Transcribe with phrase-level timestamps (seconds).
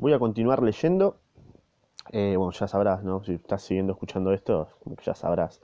[0.00, 1.18] Voy a continuar leyendo.
[2.10, 3.22] Eh, bueno, ya sabrás, ¿no?
[3.22, 4.68] Si estás siguiendo escuchando esto,
[5.04, 5.60] ya sabrás.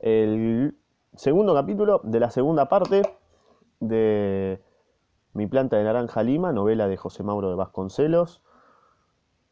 [0.00, 0.74] El
[1.14, 3.02] segundo capítulo de la segunda parte
[3.80, 4.62] de
[5.34, 8.40] Mi planta de naranja lima, novela de José Mauro de Vasconcelos.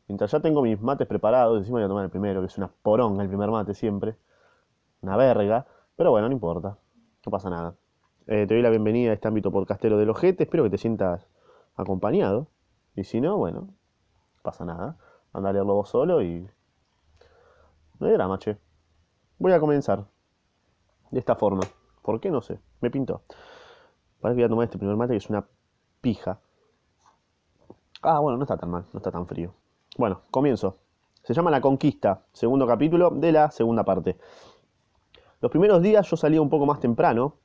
[0.09, 2.69] Mientras ya tengo mis mates preparados, encima voy a tomar el primero, que es una
[2.69, 4.17] poronga el primer mate siempre.
[5.03, 5.67] Una verga.
[5.97, 6.79] Pero bueno, no importa.
[7.27, 7.75] No pasa nada.
[8.27, 10.45] Eh, te doy la bienvenida a este ámbito podcastero del ojete.
[10.45, 11.29] Espero que te sientas
[11.77, 12.47] acompañado.
[12.97, 13.84] Y si no, bueno, no
[14.45, 14.97] pasa nada.
[15.33, 16.49] Anda a leerlo vos solo y.
[17.99, 18.57] No hay drama, che.
[19.39, 20.05] Voy a comenzar.
[21.11, 21.63] De esta forma.
[22.03, 22.31] ¿Por qué?
[22.31, 22.61] No sé.
[22.81, 23.23] Me pintó.
[24.21, 25.45] Parece que voy a tomar este primer mate que es una
[26.01, 26.39] pija.
[28.03, 28.85] Ah, bueno, no está tan mal.
[28.93, 29.55] No está tan frío.
[29.97, 30.77] Bueno, comienzo.
[31.23, 34.19] Se llama La Conquista, segundo capítulo de la segunda parte.
[35.41, 37.37] Los primeros días yo salía un poco más temprano.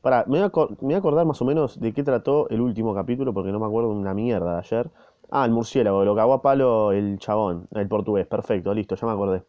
[0.00, 3.52] Para, me voy, a, acordar más o menos de qué trató el último capítulo porque
[3.52, 4.90] no me acuerdo una mierda de ayer.
[5.30, 8.26] Ah, el murciélago, lo cagó a palo el chabón, el portugués.
[8.26, 9.44] Perfecto, listo, ya me acordé.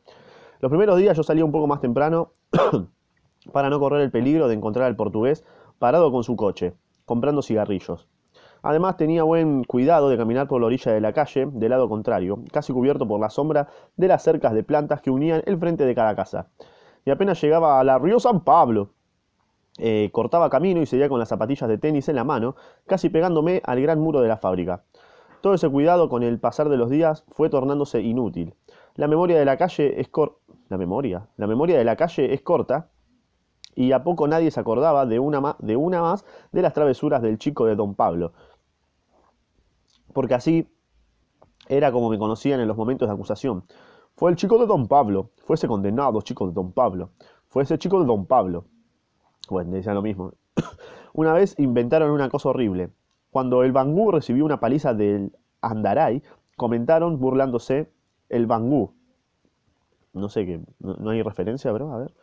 [0.60, 2.32] Los primeros días yo salía un poco más temprano
[3.52, 5.44] para no correr el peligro de encontrar al portugués
[5.80, 6.74] parado con su coche,
[7.06, 8.08] comprando cigarrillos.
[8.62, 12.40] Además tenía buen cuidado de caminar por la orilla de la calle, del lado contrario,
[12.54, 15.94] casi cubierto por la sombra de las cercas de plantas que unían el frente de
[15.94, 16.48] cada casa.
[17.04, 18.92] Y apenas llegaba a la Río San Pablo,
[19.78, 22.56] eh, cortaba camino y seguía con las zapatillas de tenis en la mano,
[22.88, 24.84] casi pegándome al gran muro de la fábrica.
[25.44, 28.56] Todo ese cuidado con el pasar de los días fue tornándose inútil.
[28.96, 32.42] La memoria de la calle es cor la memoria, la memoria de la calle es
[32.42, 32.92] corta
[33.76, 37.40] y a poco nadie se acordaba de una, de una más de las travesuras del
[37.40, 38.32] chico de Don Pablo.
[40.14, 40.66] Porque así
[41.68, 43.66] era como me conocían en los momentos de acusación.
[44.16, 47.10] Fue el chico de Don Pablo, fue ese condenado chico de Don Pablo,
[47.50, 48.64] fue ese chico de Don Pablo.
[49.50, 50.32] Bueno, decían lo mismo.
[51.14, 52.92] una vez inventaron una cosa horrible.
[53.34, 56.22] Cuando el Bangú recibió una paliza del Andaray,
[56.56, 57.92] comentaron burlándose
[58.30, 58.94] el Bangú.
[60.14, 62.14] No sé qué, no, hay referencia, bro, a ver.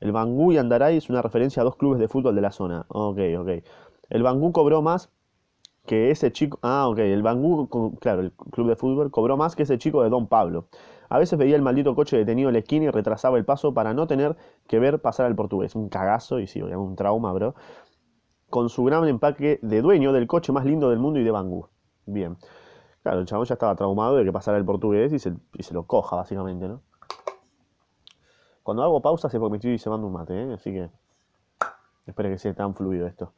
[0.00, 2.84] El Bangú y Andaray es una referencia a dos clubes de fútbol de la zona.
[2.88, 3.48] Ok, ok.
[4.10, 5.10] El Bangú cobró más
[5.86, 6.58] que ese chico.
[6.60, 6.98] Ah, ok.
[6.98, 10.66] El Bangú, claro, el club de fútbol cobró más que ese chico de Don Pablo.
[11.08, 13.94] A veces veía el maldito coche detenido en la esquina y retrasaba el paso para
[13.94, 15.74] no tener que ver pasar al portugués.
[15.74, 17.54] Un cagazo y sí, un trauma, bro.
[18.52, 21.68] Con su gran empaque de dueño del coche más lindo del mundo y de Bangú.
[22.04, 22.36] Bien.
[23.02, 26.16] Claro, el chabón ya estaba traumado de que pasara el portugués y se, lo coja,
[26.16, 26.82] básicamente, ¿no?
[28.62, 30.52] Cuando hago pausa se porque me estoy cebando un mate, ¿eh?
[30.52, 30.90] así que
[32.06, 33.32] espero que sea tan fluido esto.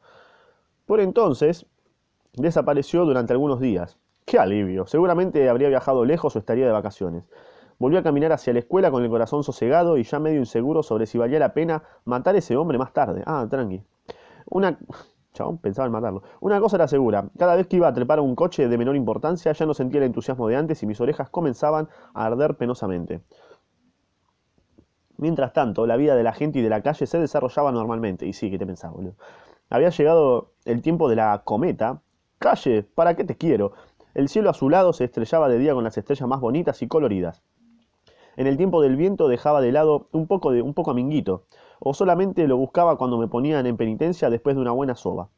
[0.85, 1.65] Por entonces,
[2.33, 3.97] desapareció durante algunos días.
[4.25, 4.85] ¡Qué alivio!
[4.85, 7.23] Seguramente habría viajado lejos o estaría de vacaciones.
[7.79, 11.05] Volvió a caminar hacia la escuela con el corazón sosegado y ya medio inseguro sobre
[11.05, 13.23] si valía la pena matar a ese hombre más tarde.
[13.25, 13.81] Ah, tranqui.
[14.45, 14.77] Una...
[15.33, 16.23] Chabón, pensaba en matarlo.
[16.39, 17.29] Una cosa era segura.
[17.37, 19.99] Cada vez que iba a trepar a un coche de menor importancia ya no sentía
[19.99, 23.21] el entusiasmo de antes y mis orejas comenzaban a arder penosamente.
[25.17, 28.25] Mientras tanto, la vida de la gente y de la calle se desarrollaba normalmente.
[28.25, 29.15] Y sí, ¿qué te pensaba, boludo?
[29.69, 32.01] Había llegado el tiempo de la cometa.
[32.39, 33.73] Calle, ¿para qué te quiero?
[34.13, 37.43] El cielo azulado se estrellaba de día con las estrellas más bonitas y coloridas.
[38.37, 40.93] En el tiempo del viento dejaba de lado un poco de un poco a
[41.79, 45.29] o solamente lo buscaba cuando me ponían en penitencia después de una buena soba.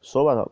[0.00, 0.46] Soba,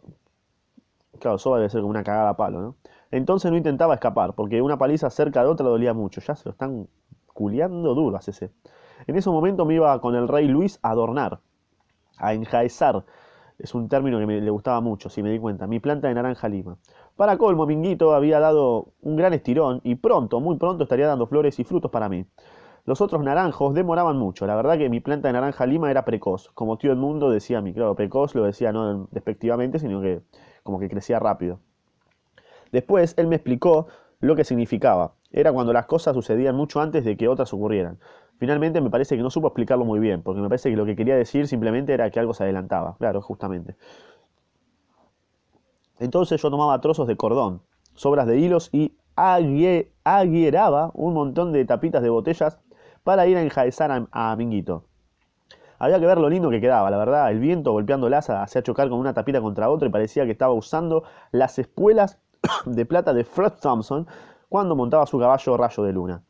[1.18, 2.76] claro, soba debe ser como una cagada a palo, ¿no?
[3.10, 6.20] Entonces no intentaba escapar, porque una paliza cerca de otra dolía mucho.
[6.22, 6.88] Ya se lo están
[7.26, 8.50] culiando duro a ese.
[9.06, 11.40] En ese momento me iba con el rey Luis a adornar,
[12.16, 13.04] a enjaezar.
[13.58, 15.66] Es un término que me, le gustaba mucho, si me di cuenta.
[15.66, 16.78] Mi planta de naranja lima.
[17.16, 21.58] Para colmo, Minguito había dado un gran estirón y pronto, muy pronto estaría dando flores
[21.58, 22.24] y frutos para mí.
[22.84, 24.46] Los otros naranjos demoraban mucho.
[24.46, 26.50] La verdad que mi planta de naranja lima era precoz.
[26.54, 27.72] Como tío Edmundo decía a mí.
[27.72, 30.22] Claro, precoz lo decía no despectivamente, sino que
[30.64, 31.60] como que crecía rápido.
[32.72, 33.86] Después él me explicó
[34.20, 35.14] lo que significaba.
[35.30, 37.98] Era cuando las cosas sucedían mucho antes de que otras ocurrieran.
[38.38, 40.96] Finalmente me parece que no supo explicarlo muy bien, porque me parece que lo que
[40.96, 42.96] quería decir simplemente era que algo se adelantaba.
[42.98, 43.76] Claro, justamente.
[46.00, 47.62] Entonces yo tomaba trozos de cordón,
[47.94, 52.58] sobras de hilos y aguieraba un montón de tapitas de botellas
[53.04, 54.84] para ir a enjaezar a, a Minguito.
[55.82, 57.30] Había que ver lo lindo que quedaba, la verdad.
[57.32, 57.76] El viento
[58.14, 61.02] asa hacía chocar con una tapita contra otra y parecía que estaba usando
[61.32, 62.20] las espuelas
[62.66, 64.06] de plata de Fred Thompson
[64.48, 66.22] cuando montaba su caballo rayo de luna.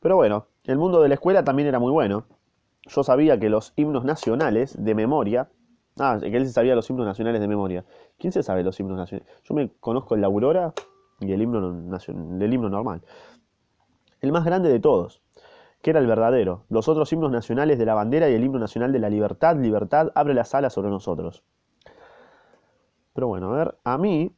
[0.00, 2.24] Pero bueno, el mundo de la escuela también era muy bueno.
[2.86, 5.48] Yo sabía que los himnos nacionales de memoria.
[6.00, 7.84] Ah, que él se sabía los himnos nacionales de memoria.
[8.18, 9.32] ¿Quién se sabe los himnos nacionales?
[9.44, 10.74] Yo me conozco el de Aurora
[11.20, 11.98] y el himno,
[12.40, 13.02] himno normal.
[14.20, 15.22] El más grande de todos,
[15.82, 16.64] que era el verdadero.
[16.68, 20.10] Los otros himnos nacionales de la bandera y el himno nacional de la libertad, libertad,
[20.14, 21.42] abre las alas sobre nosotros.
[23.14, 24.32] Pero bueno, a ver, a mí...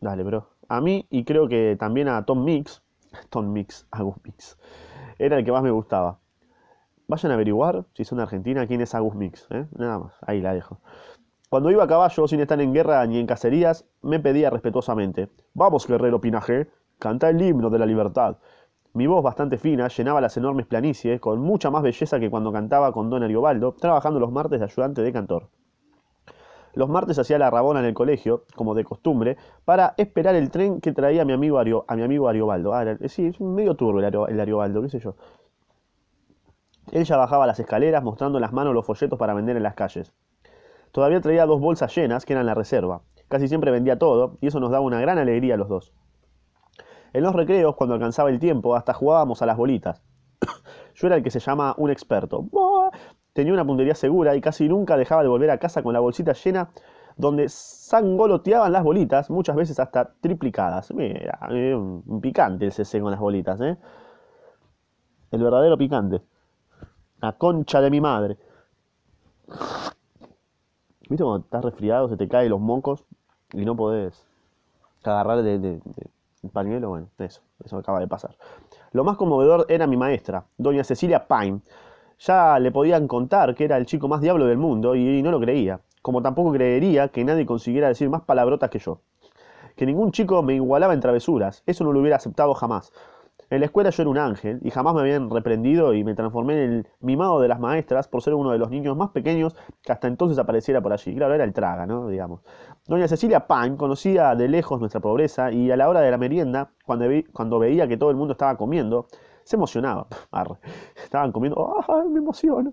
[0.00, 0.48] Dale, bro.
[0.68, 2.82] A mí y creo que también a Tom Mix,
[3.30, 4.58] Tom Mix, Agus Mix,
[5.18, 6.18] era el que más me gustaba.
[7.08, 9.46] Vayan a averiguar, si son de Argentina, quién es Agus Mix.
[9.50, 9.66] ¿eh?
[9.76, 10.80] Nada más, ahí la dejo.
[11.52, 15.86] Cuando iba a caballo, sin estar en guerra ni en cacerías, me pedía respetuosamente, vamos
[15.86, 18.38] guerrero Pinaje, canta el himno de la libertad.
[18.94, 22.90] Mi voz bastante fina llenaba las enormes planicies con mucha más belleza que cuando cantaba
[22.92, 25.50] con don Ariobaldo, trabajando los martes de ayudante de cantor.
[26.72, 30.80] Los martes hacía la rabona en el colegio, como de costumbre, para esperar el tren
[30.80, 32.72] que traía a mi amigo, Ario, a mi amigo Ariobaldo.
[32.72, 35.16] Ah, sí, es medio turbo el, Ariobaldo, qué sé yo.
[36.92, 39.74] Él ya bajaba las escaleras mostrando en las manos los folletos para vender en las
[39.74, 40.14] calles.
[40.92, 43.02] Todavía traía dos bolsas llenas, que eran la reserva.
[43.28, 45.92] Casi siempre vendía todo, y eso nos daba una gran alegría a los dos.
[47.14, 50.02] En los recreos, cuando alcanzaba el tiempo, hasta jugábamos a las bolitas.
[50.94, 52.46] Yo era el que se llama un experto.
[53.32, 56.32] Tenía una puntería segura y casi nunca dejaba de volver a casa con la bolsita
[56.32, 56.68] llena
[57.16, 60.92] donde sangoloteaban las bolitas, muchas veces hasta triplicadas.
[60.94, 63.76] Mira, un picante el CC con las bolitas, ¿eh?
[65.30, 66.20] El verdadero picante.
[67.20, 68.36] La concha de mi madre.
[71.12, 73.04] ¿Viste cuando estás resfriado, se te caen los mocos
[73.52, 74.24] y no podés
[75.04, 78.34] agarrar de, el pañuelo, bueno, eso, eso acaba de pasar.
[78.92, 81.60] Lo más conmovedor era mi maestra, doña Cecilia Pine.
[82.18, 85.38] Ya le podían contar que era el chico más diablo del mundo y no lo
[85.38, 89.00] creía, como tampoco creería que nadie consiguiera decir más palabrotas que yo.
[89.76, 92.90] Que ningún chico me igualaba en travesuras, eso no lo hubiera aceptado jamás.
[93.52, 96.54] En la escuela yo era un ángel y jamás me habían reprendido y me transformé
[96.54, 99.92] en el mimado de las maestras por ser uno de los niños más pequeños que
[99.92, 101.14] hasta entonces apareciera por allí.
[101.14, 102.08] Claro, era el traga, ¿no?
[102.08, 102.40] Digamos.
[102.86, 106.70] Doña Cecilia Pan conocía de lejos nuestra pobreza y a la hora de la merienda,
[106.86, 109.08] cuando, veía que todo el mundo estaba comiendo,
[109.44, 110.06] se emocionaba.
[111.04, 112.72] Estaban comiendo, ¡ah, me emociono!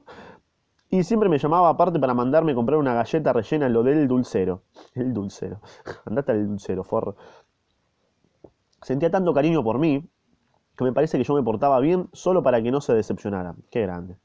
[0.90, 4.62] Y siempre me llamaba aparte para mandarme comprar una galleta rellena en lo del dulcero.
[4.94, 5.60] El dulcero.
[6.06, 7.18] Andate al dulcero, forro.
[8.82, 10.10] Sentía tanto cariño por mí
[10.80, 13.58] que me parece que yo me portaba bien solo para que no se decepcionaran.
[13.70, 14.16] Qué grande.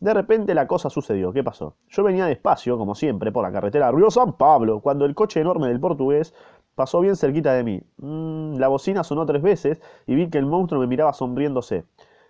[0.00, 1.32] De repente la cosa sucedió.
[1.32, 1.76] ¿Qué pasó?
[1.88, 5.68] Yo venía despacio, como siempre, por la carretera Río San Pablo, cuando el coche enorme
[5.68, 6.34] del portugués
[6.74, 7.82] pasó bien cerquita de mí.
[7.98, 11.84] Mm, la bocina sonó tres veces y vi que el monstruo me miraba sonriéndose.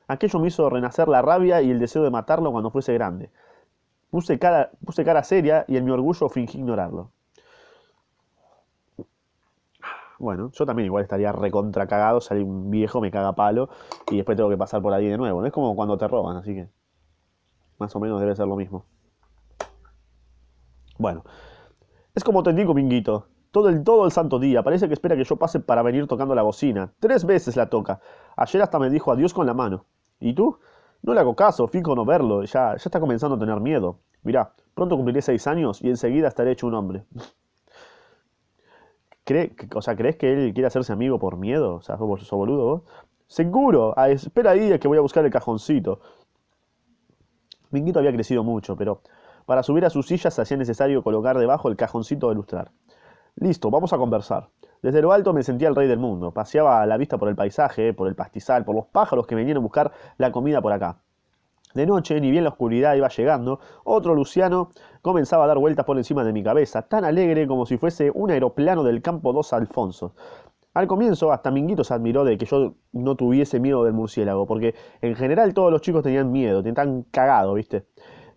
[0.06, 3.30] Aquello me hizo renacer la rabia y el deseo de matarlo cuando fuese grande.
[4.10, 7.10] Puse cara, puse cara seria y en mi orgullo fingí ignorarlo.
[10.20, 13.70] Bueno, yo también igual estaría recontra cagado, salir un viejo, me caga palo
[14.10, 15.40] y después tengo que pasar por ahí de nuevo.
[15.40, 16.68] No es como cuando te roban, así que
[17.78, 18.84] más o menos debe ser lo mismo.
[20.98, 21.24] Bueno,
[22.14, 23.28] es como te digo, Minguito.
[23.50, 26.34] Todo el, todo el santo día, parece que espera que yo pase para venir tocando
[26.34, 26.92] la bocina.
[27.00, 28.00] Tres veces la toca.
[28.36, 29.86] Ayer hasta me dijo adiós con la mano.
[30.20, 30.58] ¿Y tú?
[31.00, 34.00] No le hago caso, fijo no verlo, ya, ya está comenzando a tener miedo.
[34.22, 37.06] Mirá, pronto cumpliré seis años y enseguida estaré hecho un hombre.
[39.74, 41.76] O sea, ¿crees que él quiere hacerse amigo por miedo?
[41.76, 42.82] O sea, ¿sos, sos boludo vos?
[43.26, 46.00] Seguro, ah, espera ahí que voy a buscar el cajoncito.
[47.70, 49.02] Minguito había crecido mucho, pero
[49.46, 52.72] para subir a su silla se hacía necesario colocar debajo el cajoncito de lustrar.
[53.36, 54.48] Listo, vamos a conversar.
[54.82, 56.32] Desde lo alto me sentía el rey del mundo.
[56.32, 59.60] Paseaba la vista por el paisaje, por el pastizal, por los pájaros que venían a
[59.60, 60.98] buscar la comida por acá.
[61.74, 64.72] De noche, ni bien la oscuridad iba llegando, otro Luciano
[65.02, 68.30] comenzaba a dar vueltas por encima de mi cabeza, tan alegre como si fuese un
[68.30, 70.14] aeroplano del campo dos Alfonso.
[70.74, 74.74] Al comienzo, hasta Minguito se admiró de que yo no tuviese miedo del murciélago, porque
[75.00, 77.86] en general todos los chicos tenían miedo, tenían cagado, ¿viste?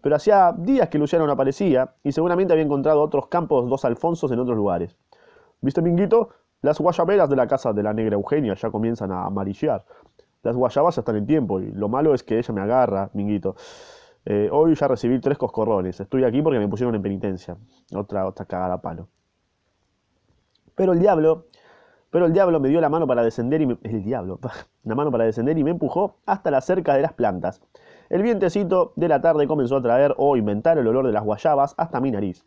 [0.01, 4.31] Pero hacía días que Luciano no aparecía y seguramente había encontrado otros campos dos Alfonsos
[4.31, 4.95] en otros lugares.
[5.61, 6.29] ¿Viste, Minguito?
[6.61, 9.85] Las guayaberas de la casa de la negra Eugenia ya comienzan a amarillear.
[10.43, 13.55] Las guayabas están en tiempo y lo malo es que ella me agarra, minguito.
[14.25, 16.00] Eh, hoy ya recibí tres coscorrones.
[16.00, 17.57] Estoy aquí porque me pusieron en penitencia.
[17.95, 19.07] Otra, otra cagada palo.
[20.75, 21.47] Pero el diablo,
[22.09, 24.39] pero el diablo me dio la mano para descender y me, el diablo,
[24.83, 27.62] la mano para descender y me empujó hasta la cerca de las plantas.
[28.09, 31.73] El vientecito de la tarde comenzó a traer o inventar el olor de las guayabas
[31.77, 32.45] hasta mi nariz.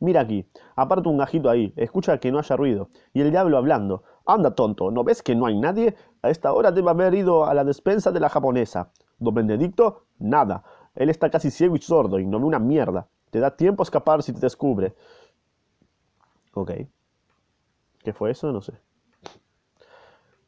[0.00, 2.88] Mira aquí, aparto un gajito ahí, escucha que no haya ruido.
[3.12, 5.96] Y el diablo hablando, Anda, tonto, ¿no ves que no hay nadie?
[6.22, 8.90] A esta hora debe haber ido a la despensa de la japonesa.
[9.18, 10.62] Don Benedicto, nada.
[10.94, 13.08] Él está casi ciego y sordo y no ve una mierda.
[13.30, 14.94] Te da tiempo a escapar si te descubre.
[16.54, 16.72] Ok.
[18.02, 18.52] ¿Qué fue eso?
[18.52, 18.72] No sé.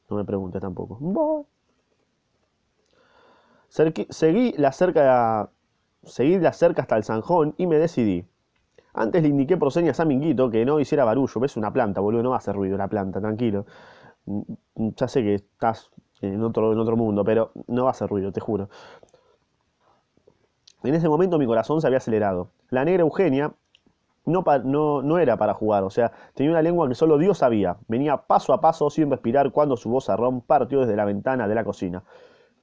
[0.09, 1.47] No me pregunte tampoco.
[3.69, 5.51] seguí la cerca
[6.05, 8.27] seguí la cerca hasta el zanjón y me decidí.
[8.95, 11.41] Antes le indiqué por señas a Minguito que no hiciera barullo.
[11.41, 13.67] Ves una planta, boludo, no va a hacer ruido la planta, tranquilo.
[14.27, 14.43] Mm,
[14.97, 18.33] ya sé que estás en otro, en otro mundo, pero no va a hacer ruido,
[18.33, 18.69] te juro.
[20.85, 22.51] En ese momento mi corazón se había acelerado.
[22.71, 23.53] La negra Eugenia
[24.25, 27.77] no, no, no, era para jugar, o sea, tenía una lengua que solo Dios sabía.
[27.89, 31.55] Venía paso a paso sin respirar cuando su voz arrón partió desde la ventana de
[31.55, 32.05] la cocina.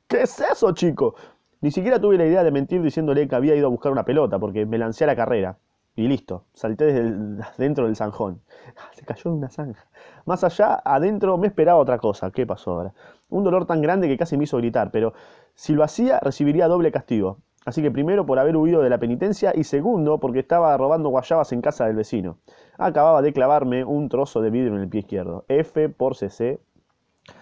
[0.07, 1.15] ¿Qué es eso, chico?
[1.61, 4.39] Ni siquiera tuve la idea de mentir diciéndole que había ido a buscar una pelota,
[4.39, 5.57] porque me lancé a la carrera.
[5.95, 8.41] Y listo, salté desde dentro del zanjón.
[8.93, 9.85] Se cayó de una zanja.
[10.25, 12.31] Más allá, adentro me esperaba otra cosa.
[12.31, 12.93] ¿Qué pasó ahora?
[13.29, 15.13] Un dolor tan grande que casi me hizo gritar, pero
[15.55, 17.39] si lo hacía, recibiría doble castigo.
[17.65, 21.51] Así que primero por haber huido de la penitencia y segundo porque estaba robando guayabas
[21.51, 22.37] en casa del vecino.
[22.77, 25.45] Acababa de clavarme un trozo de vidrio en el pie izquierdo.
[25.49, 26.59] F por CC.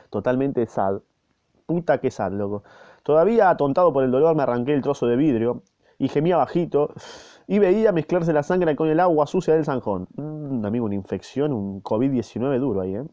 [0.09, 1.01] Totalmente sad.
[1.65, 2.63] Puta que sad, loco.
[3.03, 5.61] Todavía atontado por el dolor me arranqué el trozo de vidrio
[5.99, 6.93] y gemía bajito
[7.47, 10.07] y veía mezclarse la sangre con el agua sucia del zanjón.
[10.15, 13.03] Mm, amigo, una infección, un COVID-19 duro ahí, ¿eh?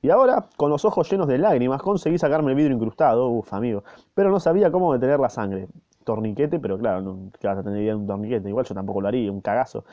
[0.00, 3.84] Y ahora, con los ojos llenos de lágrimas, conseguí sacarme el vidrio incrustado, uff, amigo,
[4.14, 5.68] pero no sabía cómo detener la sangre.
[6.04, 9.00] Torniquete, pero claro, no que vas a tener idea de un torniquete, igual yo tampoco
[9.00, 9.84] lo haría, un cagazo.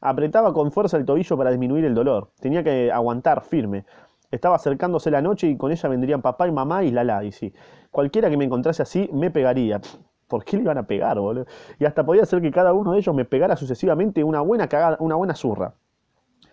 [0.00, 2.30] Apretaba con fuerza el tobillo para disminuir el dolor.
[2.40, 3.84] Tenía que aguantar firme.
[4.30, 7.52] Estaba acercándose la noche y con ella vendrían papá y mamá y Lala, y sí.
[7.90, 9.80] Cualquiera que me encontrase así me pegaría.
[10.28, 11.46] ¿Por qué le iban a pegar, boludo?
[11.78, 14.96] Y hasta podía ser que cada uno de ellos me pegara sucesivamente una buena cagada,
[15.00, 15.74] una buena zurra.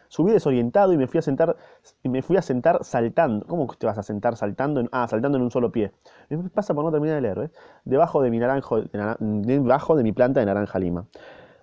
[0.08, 1.58] Subí desorientado y me fui a sentar,
[2.03, 3.46] me fui a sentar saltando.
[3.48, 4.82] ¿Cómo te vas a sentar saltando?
[4.91, 5.91] ah, saltando en un solo pie.
[6.29, 7.50] Me pasa por no terminar de leer, ¿eh?
[7.84, 8.82] Debajo de mi naranjo,
[9.20, 11.05] debajo de mi planta de naranja lima.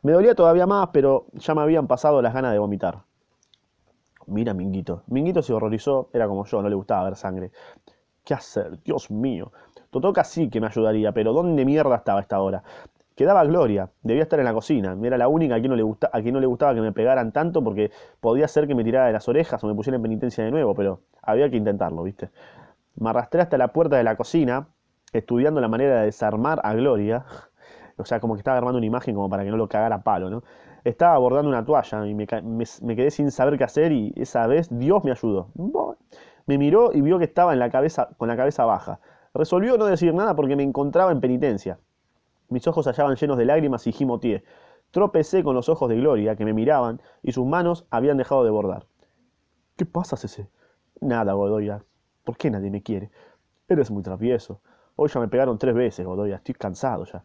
[0.03, 3.05] Me dolía todavía más, pero ya me habían pasado las ganas de vomitar.
[4.27, 5.03] Mira Minguito.
[5.07, 7.53] Minguito se horrorizó, era como yo, no le gustaba ver sangre.
[8.25, 8.83] ¿Qué hacer?
[8.83, 9.53] Dios mío.
[9.93, 12.63] Totoca sí que me ayudaría, pero ¿dónde mierda estaba esta hora?
[13.15, 14.97] Quedaba Gloria, debía estar en la cocina.
[15.03, 18.67] Era la única a quien, no le gustaba que me pegaran tanto porque podía ser
[18.67, 21.51] que me tirara de las orejas o me pusiera en penitencia de nuevo, pero había
[21.51, 22.31] que intentarlo, ¿viste?
[22.97, 24.69] Me arrastré hasta la puerta de la cocina,
[25.13, 27.25] estudiando la manera de desarmar a Gloria.
[27.99, 30.03] O sea, como que estaba armando una imagen como para que no lo cagara a
[30.03, 30.43] palo, ¿no?
[30.83, 35.05] Estaba abordando una toalla y me, quedé sin saber qué hacer y esa vez Dios
[35.05, 35.49] me ayudó.
[36.47, 38.99] Me miró y vio que estaba en la cabeza, con la cabeza baja.
[39.35, 41.79] Resolvió no decir nada porque me encontraba en penitencia.
[42.49, 44.45] Mis ojos hallaban llenos de lágrimas y gimoteé.
[44.91, 48.51] Tropecé con los ojos de Gloria, que me miraban, y sus manos habían dejado de
[48.51, 48.85] bordar.
[49.77, 50.49] ¿Qué pasa, Cece?
[51.01, 51.83] Nada, Godoya.
[52.25, 53.11] ¿Por qué nadie me quiere?
[53.69, 54.61] Eres muy travieso.
[54.97, 56.37] Hoy ya me pegaron tres veces, Godoya.
[56.37, 57.25] Estoy cansado ya.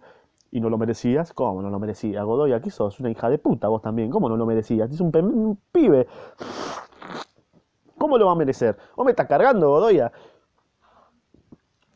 [0.50, 1.34] ¿Y no lo merecías?
[1.34, 2.24] ¿Cómo no lo merecía?
[2.24, 3.02] Godoya, ¿qué sos?
[3.02, 4.10] Una hija de puta vos también.
[4.10, 4.90] ¿Cómo no lo merecías?
[4.90, 6.08] Es un, un pibe.
[7.98, 8.78] ¿Cómo lo va a merecer?
[8.96, 10.12] ¿O me está cargando, Godoya?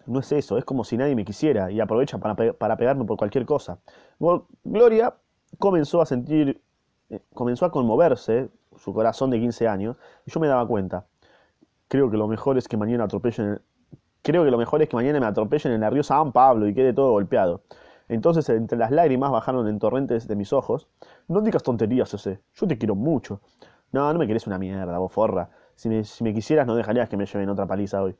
[0.05, 3.17] No es eso, es como si nadie me quisiera y aprovecha para, para pegarme por
[3.17, 3.79] cualquier cosa.
[4.63, 5.13] Gloria
[5.60, 6.62] comenzó a sentir,
[7.10, 11.05] eh, comenzó a conmoverse, su corazón de 15 años, y yo me daba cuenta.
[11.88, 13.62] Creo que lo mejor es que mañana atropellen,
[14.22, 16.74] creo que lo mejor es que mañana me atropellen en la río San Pablo y
[16.74, 17.62] quede todo golpeado.
[18.08, 20.88] Entonces entre las lágrimas bajaron en torrentes de mis ojos.
[21.27, 22.41] No digas tonterías, ese.
[22.55, 23.39] Yo te quiero mucho.
[23.91, 25.50] No, no me querés una mierda, vos forra.
[25.75, 28.15] Si me, si me quisieras no dejarías que me lleven otra paliza hoy.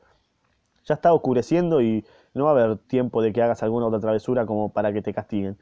[0.86, 4.46] Ya está oscureciendo y no va a haber tiempo de que hagas alguna otra travesura
[4.46, 5.58] como para que te castiguen.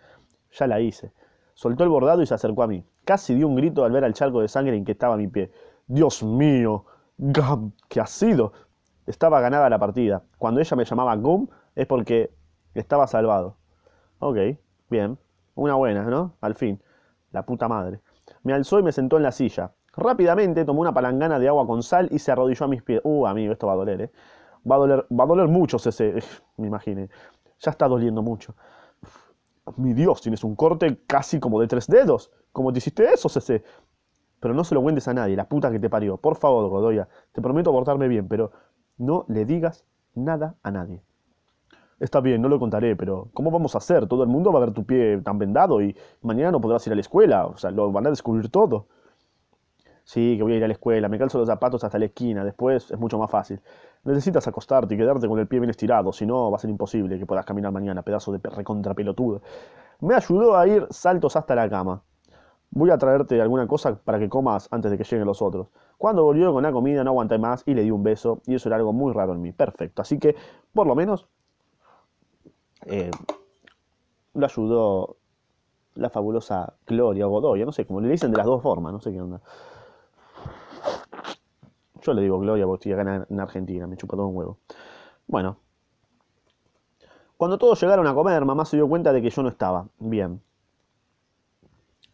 [0.51, 1.11] Ya la hice.
[1.53, 2.85] Soltó el bordado y se acercó a mí.
[3.05, 5.51] Casi dio un grito al ver al charco de sangre en que estaba mi pie.
[5.87, 6.85] Dios mío,
[7.17, 8.53] Gum, ¿qué ha sido?
[9.05, 10.23] Estaba ganada la partida.
[10.37, 12.31] Cuando ella me llamaba Gum es porque
[12.73, 13.57] estaba salvado.
[14.19, 14.37] Ok,
[14.89, 15.17] bien.
[15.55, 16.35] Una buena, ¿no?
[16.39, 16.81] Al fin.
[17.31, 17.99] La puta madre.
[18.43, 19.73] Me alzó y me sentó en la silla.
[19.97, 23.01] Rápidamente tomó una palangana de agua con sal y se arrodilló a mis pies.
[23.03, 24.11] Uh, amigo, esto va a doler, ¿eh?
[24.69, 26.15] Va a doler, va a doler mucho, ese,
[26.57, 27.09] me imaginé.
[27.59, 28.55] Ya está doliendo mucho.
[29.77, 32.31] Mi Dios, tienes un corte casi como de tres dedos.
[32.51, 33.63] ¿Cómo te hiciste eso, CC?
[34.39, 36.17] Pero no se lo cuentes a nadie, la puta que te parió.
[36.17, 38.51] Por favor, Godoya, te prometo portarme bien, pero
[38.97, 39.85] no le digas
[40.15, 41.01] nada a nadie.
[41.99, 44.07] Está bien, no lo contaré, pero ¿cómo vamos a hacer?
[44.07, 46.93] Todo el mundo va a ver tu pie tan vendado y mañana no podrás ir
[46.93, 47.45] a la escuela.
[47.45, 48.87] O sea, lo van a descubrir todo.
[50.09, 52.43] Sí, que voy a ir a la escuela, me calzo los zapatos hasta la esquina,
[52.43, 53.61] después es mucho más fácil.
[54.03, 57.19] Necesitas acostarte y quedarte con el pie bien estirado, si no va a ser imposible
[57.19, 59.43] que puedas caminar mañana, pedazo de recontrapelotudo.
[59.99, 62.01] Me ayudó a ir saltos hasta la cama.
[62.71, 65.67] Voy a traerte alguna cosa para que comas antes de que lleguen los otros.
[65.99, 68.67] Cuando volvió con la comida no aguanté más y le di un beso, y eso
[68.67, 69.51] era algo muy raro en mí.
[69.51, 70.01] Perfecto.
[70.01, 70.35] Así que,
[70.73, 71.27] por lo menos,
[72.87, 73.11] eh,
[74.33, 75.17] lo ayudó
[75.93, 77.63] la fabulosa Gloria Godoy.
[77.63, 79.39] No sé, como le dicen de las dos formas, no sé qué onda.
[82.01, 84.57] Yo le digo Gloria porque estoy acá en Argentina, me chupa todo un huevo.
[85.27, 85.57] Bueno.
[87.37, 89.87] Cuando todos llegaron a comer, mamá se dio cuenta de que yo no estaba.
[89.99, 90.41] Bien.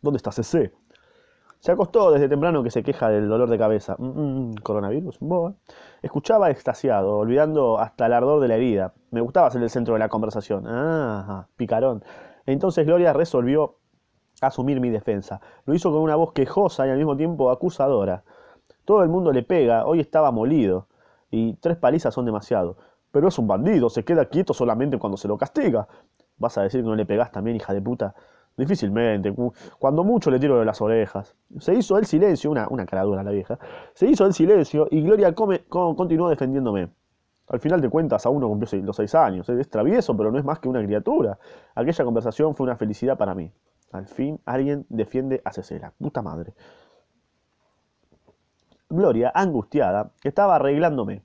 [0.01, 0.71] ¿Dónde está CC?
[1.59, 3.95] Se acostó desde temprano que se queja del dolor de cabeza.
[3.97, 5.17] Mm, mm, coronavirus.
[5.19, 5.55] Boa.
[6.03, 8.93] Escuchaba extasiado, olvidando hasta el ardor de la herida.
[9.09, 10.65] Me gustaba ser el centro de la conversación.
[10.67, 12.03] Ah, picarón.
[12.45, 13.77] Entonces Gloria resolvió
[14.41, 15.41] asumir mi defensa.
[15.65, 18.23] Lo hizo con una voz quejosa y al mismo tiempo acusadora.
[18.85, 20.87] Todo el mundo le pega, hoy estaba molido,
[21.31, 22.77] y tres palizas son demasiado.
[23.11, 25.87] Pero es un bandido, se queda quieto solamente cuando se lo castiga.
[26.37, 28.13] ¿Vas a decir que no le pegás también, hija de puta?
[28.57, 29.33] Difícilmente,
[29.79, 31.35] cuando mucho le tiro de las orejas.
[31.59, 33.59] Se hizo el silencio, una, una caradura la vieja,
[33.93, 36.89] se hizo el silencio y Gloria come, continuó defendiéndome.
[37.47, 39.47] Al final de cuentas, aún no cumplió los seis años.
[39.49, 41.37] Es travieso, pero no es más que una criatura.
[41.75, 43.51] Aquella conversación fue una felicidad para mí.
[43.91, 45.93] Al fin, alguien defiende a Cecela.
[45.99, 46.53] Puta madre.
[48.89, 51.21] Gloria, angustiada, estaba arreglándome,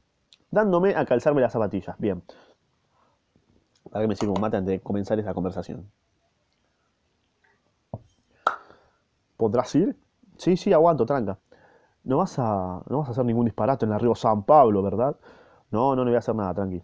[0.51, 1.99] dándome a calzarme las zapatillas.
[1.99, 2.23] Bien.
[3.91, 5.91] ¿Para qué me sirve un mate antes de comenzar esta conversación?
[9.37, 9.97] ¿Podrás ir?
[10.37, 11.39] Sí, sí, aguanto, tranca.
[12.05, 15.17] No vas a, no vas a hacer ningún disparate en la río San Pablo, ¿verdad?
[15.71, 16.83] No, no, no voy a hacer nada, tranqui.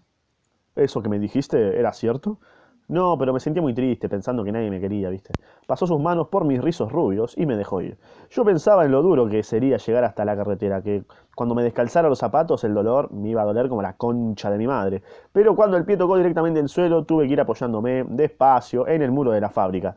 [0.76, 2.38] ¿Eso que me dijiste era cierto?
[2.88, 5.32] No, pero me sentía muy triste pensando que nadie me quería, ¿viste?
[5.66, 7.98] Pasó sus manos por mis rizos rubios y me dejó ir.
[8.30, 11.02] Yo pensaba en lo duro que sería llegar hasta la carretera, que
[11.34, 14.58] cuando me descalzara los zapatos el dolor me iba a doler como la concha de
[14.58, 15.02] mi madre.
[15.32, 19.10] Pero cuando el pie tocó directamente el suelo tuve que ir apoyándome despacio en el
[19.10, 19.96] muro de la fábrica.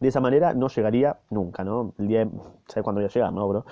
[0.00, 1.92] De esa manera no llegaría nunca, ¿no?
[1.98, 2.26] El día...
[2.68, 3.66] ¿Sabes cuándo voy a llegar, no, bro?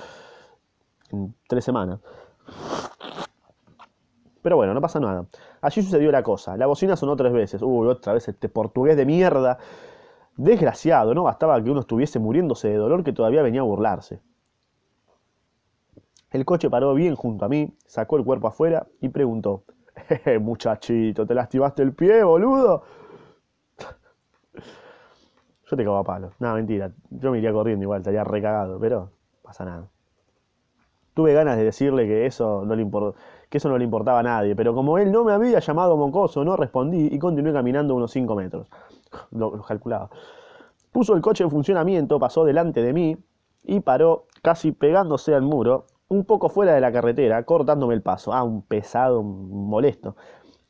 [1.10, 2.00] En tres semanas.
[4.42, 5.24] Pero bueno, no pasa nada.
[5.66, 6.56] Allí sucedió la cosa.
[6.56, 7.60] La bocina sonó tres veces.
[7.60, 9.58] Uy, otra vez este portugués de mierda.
[10.36, 11.24] Desgraciado, ¿no?
[11.24, 14.20] Bastaba que uno estuviese muriéndose de dolor que todavía venía a burlarse.
[16.30, 19.64] El coche paró bien junto a mí, sacó el cuerpo afuera y preguntó:
[20.06, 22.84] Jeje, muchachito, ¿te lastimaste el pie, boludo?
[25.68, 26.30] Yo te cago a palo.
[26.38, 26.92] Nada, mentira.
[27.10, 29.10] Yo me iría corriendo igual, estaría recagado, pero
[29.42, 29.88] pasa nada.
[31.12, 34.22] Tuve ganas de decirle que eso no le importó que eso no le importaba a
[34.22, 38.10] nadie, pero como él no me había llamado mocoso, no respondí y continué caminando unos
[38.10, 38.68] 5 metros.
[39.30, 40.10] Lo, calculaba.
[40.92, 43.16] Puso el coche en funcionamiento, pasó delante de mí
[43.64, 48.32] y paró casi pegándose al muro, un poco fuera de la carretera, cortándome el paso.
[48.32, 50.16] Ah, un pesado, un molesto,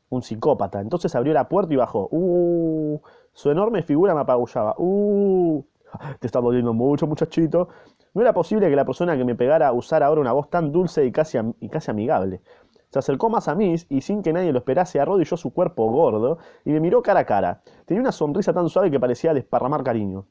[0.09, 0.81] un psicópata.
[0.81, 2.09] Entonces abrió la puerta y bajó.
[2.11, 3.01] Uh,
[3.33, 4.75] su enorme figura me apabullaba.
[4.79, 5.63] Uh,
[6.21, 7.69] te está doliendo mucho, muchachito.
[8.15, 11.05] No era posible que la persona que me pegara usara ahora una voz tan dulce
[11.05, 12.41] y casi, y casi amigable.
[12.91, 16.39] Se acercó más a mí y sin que nadie lo esperase arrodilló su cuerpo gordo
[16.65, 17.63] y me miró cara a cara.
[17.85, 20.27] Tenía una sonrisa tan suave que parecía desparramar cariño.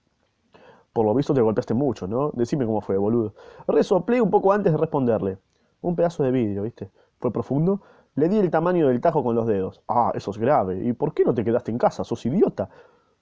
[0.93, 2.31] Por lo visto te golpeaste mucho, ¿no?
[2.33, 3.33] Decime cómo fue, boludo.
[3.67, 5.37] Resoplé un poco antes de responderle.
[5.81, 6.89] Un pedazo de vidrio, ¿viste?
[7.19, 7.81] Fue profundo.
[8.15, 9.81] Le di el tamaño del tajo con los dedos.
[9.89, 10.81] Ah, eso es grave.
[10.85, 12.05] ¿Y por qué no te quedaste en casa?
[12.05, 12.69] ¿Sos idiota?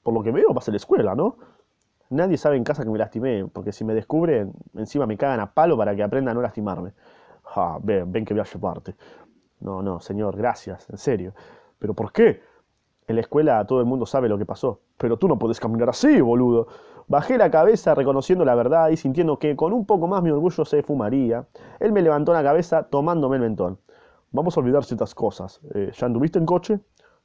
[0.04, 1.38] Por lo que veo vas a la escuela, ¿no?
[2.12, 5.52] Nadie sabe en casa que me lastimé, porque si me descubren, encima me cagan a
[5.52, 6.94] palo para que aprenda a no lastimarme.
[7.56, 8.96] Ah, ven, ven que voy a llevarte.
[9.64, 11.34] No, no, señor, gracias, en serio.
[11.80, 12.42] ¿Pero por qué?
[13.08, 14.82] En la escuela todo el mundo sabe lo que pasó.
[14.98, 16.68] Pero tú no puedes caminar así, boludo.
[17.08, 20.66] Bajé la cabeza reconociendo la verdad y sintiendo que con un poco más mi orgullo
[20.66, 21.48] se fumaría.
[21.80, 23.80] Él me levantó la cabeza tomándome el mentón.
[24.32, 25.62] Vamos a olvidar ciertas cosas.
[25.74, 26.80] Eh, ¿Ya anduviste en coche?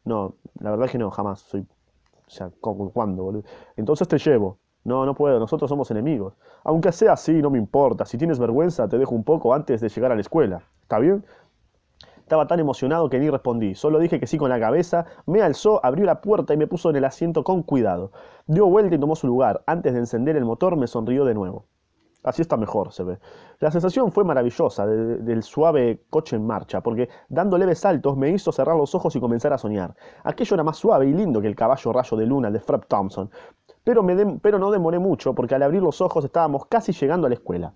[0.04, 1.40] No, la verdad es que no, jamás.
[1.40, 1.66] Soy...
[2.26, 3.44] O sea, ¿cuándo, boludo?
[3.76, 4.58] Entonces te llevo.
[4.84, 6.34] No, no puedo, nosotros somos enemigos.
[6.64, 8.04] Aunque sea así, no me importa.
[8.04, 10.62] Si tienes vergüenza, te dejo un poco antes de llegar a la escuela.
[10.82, 11.24] ¿Está bien?
[12.28, 13.74] Estaba tan emocionado que ni respondí.
[13.74, 16.90] Solo dije que sí con la cabeza, me alzó, abrió la puerta y me puso
[16.90, 18.12] en el asiento con cuidado.
[18.46, 19.62] Dio vuelta y tomó su lugar.
[19.64, 21.64] Antes de encender el motor me sonrió de nuevo.
[22.22, 23.18] Así está mejor, se ve.
[23.60, 28.52] La sensación fue maravillosa del suave coche en marcha, porque dando leves saltos me hizo
[28.52, 29.96] cerrar los ojos y comenzar a soñar.
[30.22, 33.30] Aquello era más suave y lindo que el caballo rayo de luna de Fred Thompson.
[33.84, 37.72] Pero, no demoré mucho, porque al abrir los ojos estábamos casi llegando a la escuela.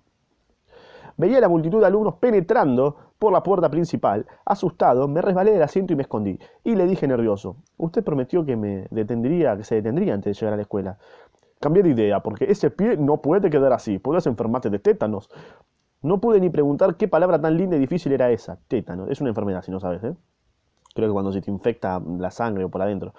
[1.17, 4.25] Veía la multitud de alumnos penetrando por la puerta principal.
[4.45, 6.39] Asustado, me resbalé del asiento y me escondí.
[6.63, 10.53] Y le dije nervioso, usted prometió que me detendría, que se detendría antes de llegar
[10.53, 10.97] a la escuela.
[11.59, 13.99] Cambié de idea, porque ese pie no puede quedar así.
[13.99, 15.29] Podrías enfermarte de tétanos.
[16.01, 18.59] No pude ni preguntar qué palabra tan linda y difícil era esa.
[18.67, 19.07] Tétano.
[19.07, 20.13] Es una enfermedad, si no sabes, ¿eh?
[20.93, 23.13] Creo que cuando se te infecta la sangre o por adentro.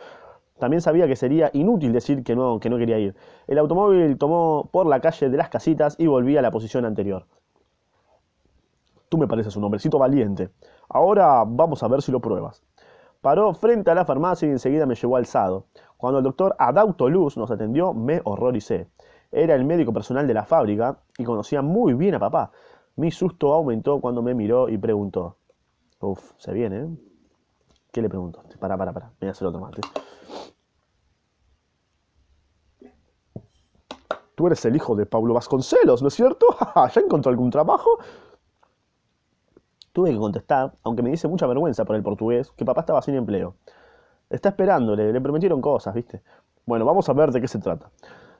[0.59, 3.17] También sabía que sería inútil decir que no, que no quería ir.
[3.47, 7.27] El automóvil tomó por la calle de las casitas y volví a la posición anterior.
[9.15, 10.51] Tú me pareces un hombrecito valiente.
[10.89, 12.65] Ahora vamos a ver si lo pruebas.
[13.21, 15.67] Paró frente a la farmacia y enseguida me llevó alzado.
[15.97, 18.89] Cuando el doctor Adauto Luz nos atendió, me horroricé.
[19.31, 22.51] Era el médico personal de la fábrica y conocía muy bien a papá.
[22.97, 25.37] Mi susto aumentó cuando me miró y preguntó.
[26.01, 26.89] Uf, se viene, ¿eh?
[27.93, 28.43] ¿Qué le pregunto?
[28.59, 29.13] Para, para, para.
[29.21, 29.81] Voy a hacer otro mate.
[34.35, 36.47] Tú eres el hijo de Pablo Vasconcelos, ¿no es cierto?
[36.75, 38.01] ¿Ya encontró algún trabajo?
[39.95, 43.15] Tuve que contestar, aunque me dice mucha vergüenza por el portugués, que papá estaba sin
[43.15, 43.55] empleo.
[44.29, 46.21] Está esperándole, le prometieron cosas, ¿viste?
[46.67, 47.91] Bueno, vamos a ver de qué se trata.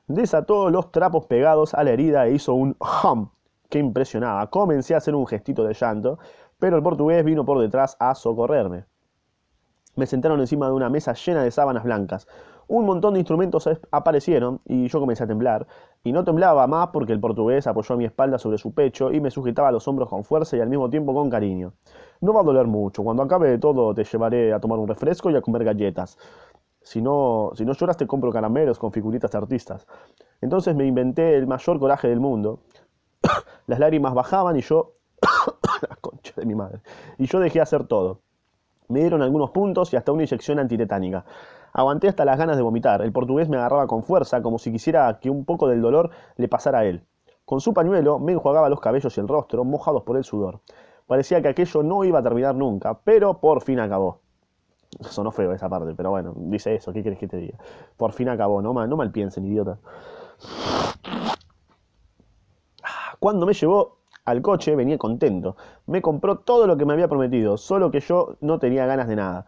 [0.05, 3.29] desató los trapos pegados a la herida e hizo un hum
[3.69, 4.49] que impresionaba.
[4.49, 6.19] Comencé a hacer un gestito de llanto,
[6.59, 8.83] pero el portugués vino por detrás a socorrerme.
[9.95, 12.27] Me sentaron encima de una mesa llena de sábanas blancas.
[12.67, 15.67] Un montón de instrumentos aparecieron y yo comencé a temblar.
[16.03, 19.29] Y no temblaba más porque el portugués apoyó mi espalda sobre su pecho y me
[19.29, 21.73] sujetaba los hombros con fuerza y al mismo tiempo con cariño.
[22.21, 23.03] No va a doler mucho.
[23.03, 26.17] Cuando acabe de todo te llevaré a tomar un refresco y a comer galletas.
[26.81, 29.87] Si no, si no lloras te compro caramelos con figuritas de artistas.
[30.41, 32.59] Entonces me inventé el mayor coraje del mundo.
[33.67, 34.93] Las lágrimas bajaban y yo...
[35.89, 36.81] la concha de mi madre.
[37.17, 38.21] Y yo dejé hacer todo.
[38.87, 41.25] Me dieron algunos puntos y hasta una inyección antitetánica.
[41.77, 43.01] Aguanté hasta las ganas de vomitar.
[43.01, 46.47] El portugués me agarraba con fuerza, como si quisiera que un poco del dolor le
[46.47, 47.03] pasara a él.
[47.43, 50.61] Con su pañuelo me enjuagaba los cabellos y el rostro, mojados por el sudor.
[51.05, 54.21] Parecía que aquello no iba a terminar nunca, pero por fin acabó.
[55.01, 57.57] Sonó feo esa parte, pero bueno, dice eso, ¿qué quieres que te diga?
[57.97, 59.77] Por fin acabó, no mal, no mal piensen, idiota.
[63.19, 65.57] Cuando me llevó al coche venía contento.
[65.87, 69.17] Me compró todo lo que me había prometido, solo que yo no tenía ganas de
[69.17, 69.45] nada.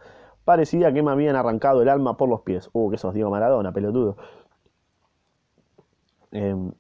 [0.48, 2.70] Parecía que me habían arrancado el alma por los pies.
[2.72, 4.16] Uh, que sos Diego Maradona, pelotudo.
[6.32, 6.72] Em,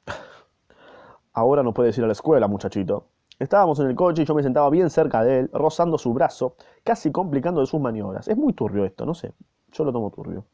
[1.34, 3.08] ahora no puedes ir a la escuela, muchachito.
[3.38, 6.56] Estábamos en el coche y yo me sentaba bien cerca de él, rozando su brazo,
[6.86, 8.30] casi complicando sus maniobras.
[8.30, 9.34] Es muy turbio esto, no sé.
[9.74, 10.46] Yo lo tomo turbio.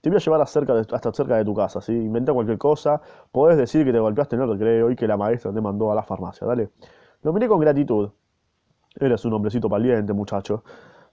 [0.00, 1.92] Te voy a llevar hasta cerca de tu casa, ¿sí?
[1.92, 3.02] Inventa cualquier cosa.
[3.32, 5.94] Podés decir que te golpeaste en el recreo y que la maestra te mandó a
[5.94, 6.70] la farmacia, dale.
[7.20, 8.08] Lo miré con gratitud.
[8.98, 10.64] Eres un hombrecito valiente, muchacho.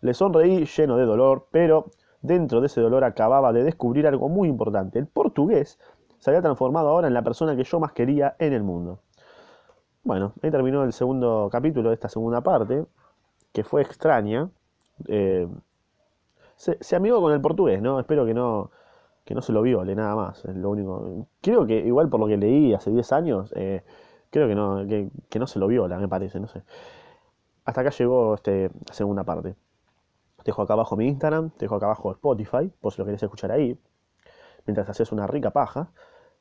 [0.03, 1.87] Le sonreí lleno de dolor, pero
[2.21, 4.99] dentro de ese dolor acababa de descubrir algo muy importante.
[4.99, 5.79] El portugués
[6.19, 8.99] se había transformado ahora en la persona que yo más quería en el mundo.
[10.03, 12.85] Bueno, ahí terminó el segundo capítulo de esta segunda parte,
[13.51, 14.49] que fue extraña.
[15.07, 15.47] Eh,
[16.55, 17.99] se, se amigó con el portugués, ¿no?
[17.99, 18.71] Espero que no,
[19.25, 20.43] que no se lo viole, nada más.
[20.45, 21.27] Es lo único.
[21.41, 23.83] Creo que, igual por lo que leí hace 10 años, eh,
[24.29, 26.63] creo que no, que, no se lo viola, me parece, no sé.
[27.65, 29.55] Hasta acá llegó este segunda parte.
[30.43, 33.79] Dejo acá abajo mi Instagram, dejo acá abajo Spotify, por lo querés escuchar ahí,
[34.65, 35.91] mientras haces una rica paja.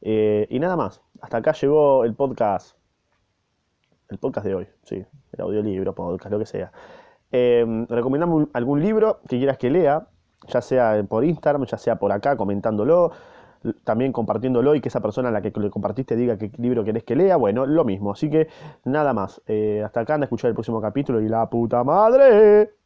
[0.00, 1.02] Eh, y nada más.
[1.20, 2.76] Hasta acá llegó el podcast.
[4.08, 5.04] El podcast de hoy, sí.
[5.32, 6.72] El audiolibro, podcast, lo que sea.
[7.30, 10.08] Eh, recomendame algún libro que quieras que lea
[10.48, 13.12] ya sea por Instagram, ya sea por acá comentándolo,
[13.84, 17.04] también compartiéndolo y que esa persona a la que le compartiste diga qué libro querés
[17.04, 18.12] que lea, bueno, lo mismo.
[18.12, 18.48] Así que
[18.84, 19.40] nada más.
[19.46, 22.72] Eh, hasta acá anda a escuchar el próximo capítulo y la puta madre.